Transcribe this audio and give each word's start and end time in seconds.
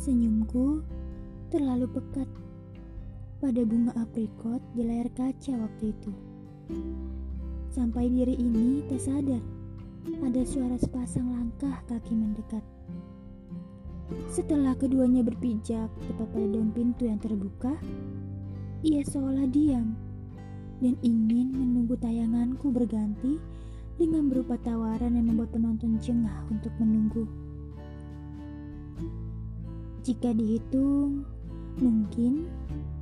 Senyumku 0.00 0.80
terlalu 1.52 1.84
pekat 1.92 2.24
pada 3.36 3.60
bunga 3.68 3.92
aprikot 4.00 4.64
di 4.72 4.80
layar 4.80 5.12
kaca 5.12 5.52
waktu 5.60 5.92
itu. 5.92 6.08
Sampai 7.68 8.08
diri 8.08 8.32
ini 8.32 8.80
tak 8.88 8.96
sadar 8.96 9.44
ada 10.24 10.40
suara 10.48 10.80
sepasang 10.80 11.28
langkah 11.28 11.84
kaki 11.84 12.16
mendekat. 12.16 12.64
Setelah 14.32 14.72
keduanya 14.80 15.20
berpijak 15.20 15.92
tepat 16.08 16.28
pada 16.32 16.48
daun 16.48 16.72
pintu 16.72 17.04
yang 17.04 17.20
terbuka, 17.20 17.76
ia 18.80 19.04
seolah 19.04 19.44
diam 19.52 20.00
dan 20.80 20.96
ingin 21.04 21.52
menunggu 21.52 22.00
tayanganku 22.00 22.72
berganti 22.72 23.36
dengan 24.00 24.32
berupa 24.32 24.56
tawaran 24.64 25.12
yang 25.12 25.28
membuat 25.28 25.52
penonton 25.52 26.00
jengah 26.00 26.48
untuk 26.48 26.72
menunggu. 26.80 27.49
Jika 30.00 30.32
dihitung, 30.32 31.28
mungkin 31.76 32.48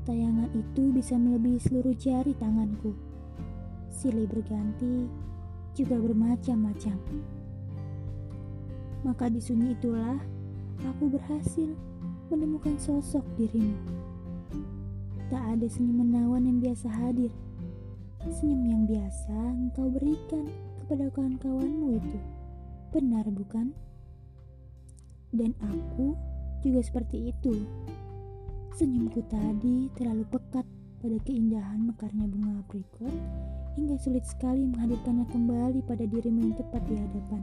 tayangan 0.03 0.51
itu 0.51 0.91
bisa 0.91 1.15
melebihi 1.15 1.63
seluruh 1.63 1.95
jari 1.95 2.35
tanganku. 2.35 2.91
Silih 3.87 4.27
berganti, 4.27 5.07
juga 5.79 5.95
bermacam-macam. 5.95 6.99
Maka 9.07 9.31
di 9.31 9.39
sunyi 9.39 9.79
itulah 9.79 10.19
aku 10.91 11.07
berhasil 11.07 11.71
menemukan 12.35 12.75
sosok 12.83 13.23
dirimu. 13.39 13.79
Tak 15.31 15.55
ada 15.55 15.67
senyum 15.71 16.03
menawan 16.03 16.51
yang 16.51 16.59
biasa 16.59 16.91
hadir. 16.91 17.31
Senyum 18.27 18.67
yang 18.67 18.83
biasa 18.91 19.39
engkau 19.55 19.87
berikan 19.87 20.51
kepada 20.83 21.15
kawan-kawanmu 21.15 21.95
itu. 21.95 22.19
Benar 22.91 23.23
bukan? 23.31 23.71
Dan 25.31 25.55
aku 25.63 26.19
juga 26.63 26.81
seperti 26.83 27.31
itu. 27.35 27.65
Senyumku 28.79 29.27
tadi 29.27 29.91
terlalu 29.99 30.25
pekat 30.31 30.67
pada 30.99 31.17
keindahan 31.23 31.83
mekarnya 31.87 32.27
bunga 32.27 32.59
aprikot 32.63 33.15
hingga 33.79 33.95
sulit 34.03 34.27
sekali 34.27 34.67
menghadirkannya 34.67 35.27
kembali 35.31 35.81
pada 35.87 36.03
dirimu 36.03 36.51
yang 36.51 36.55
tepat 36.59 36.83
di 36.91 36.95
hadapan. 36.99 37.43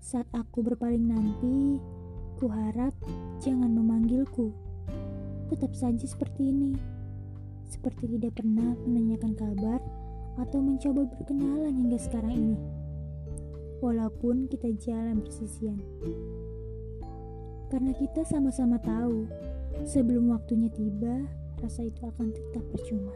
Saat 0.00 0.24
aku 0.32 0.64
berpaling 0.64 1.04
nanti, 1.04 1.76
ku 2.40 2.48
harap 2.48 2.96
jangan 3.44 3.68
memanggilku. 3.68 4.48
Tetap 5.52 5.76
saja 5.76 6.04
seperti 6.08 6.48
ini, 6.48 6.72
seperti 7.68 8.16
tidak 8.16 8.40
pernah 8.40 8.72
menanyakan 8.88 9.36
kabar 9.36 9.80
atau 10.40 10.64
mencoba 10.64 11.04
berkenalan 11.12 11.76
hingga 11.76 12.00
sekarang 12.00 12.32
ini. 12.32 12.58
Walaupun 13.84 14.48
kita 14.48 14.72
jalan 14.80 15.20
bersisian. 15.20 15.76
Karena 17.68 17.92
kita 17.92 18.24
sama-sama 18.24 18.80
tahu, 18.80 19.28
sebelum 19.84 20.32
waktunya 20.32 20.72
tiba, 20.72 21.28
rasa 21.60 21.84
itu 21.84 22.00
akan 22.00 22.32
tetap 22.32 22.64
percuma. 22.72 23.12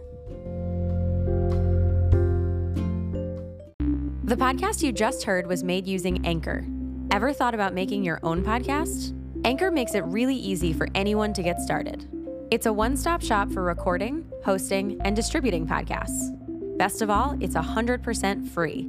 The 4.28 4.36
podcast 4.36 4.84
you 4.84 4.92
just 4.92 5.24
heard 5.24 5.48
was 5.48 5.64
made 5.64 5.88
using 5.88 6.24
Anchor. 6.24 6.64
Ever 7.10 7.32
thought 7.32 7.56
about 7.56 7.72
making 7.72 8.04
your 8.04 8.20
own 8.22 8.44
podcast? 8.44 9.12
Anchor 9.44 9.70
makes 9.70 9.94
it 9.94 10.04
really 10.04 10.36
easy 10.36 10.72
for 10.72 10.88
anyone 10.94 11.32
to 11.32 11.42
get 11.42 11.60
started. 11.60 12.06
It's 12.50 12.66
a 12.66 12.72
one 12.72 12.96
stop 12.96 13.20
shop 13.22 13.50
for 13.50 13.64
recording, 13.64 14.24
hosting, 14.44 15.00
and 15.00 15.16
distributing 15.16 15.66
podcasts. 15.66 16.28
Best 16.76 17.00
of 17.00 17.10
all, 17.10 17.36
it's 17.40 17.56
100% 17.56 18.48
free. 18.48 18.88